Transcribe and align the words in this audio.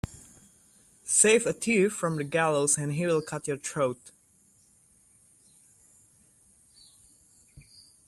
Save 1.05 1.45
a 1.45 1.53
thief 1.53 1.93
from 1.93 2.15
the 2.15 2.23
gallows 2.23 2.75
and 2.75 2.93
he 2.93 3.05
will 3.05 3.21
cut 3.21 3.47
your 3.47 3.57
throat 3.59 3.99